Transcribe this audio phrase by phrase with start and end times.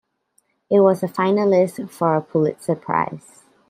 [0.71, 3.43] It was a finalist for a Pulitzer Prize.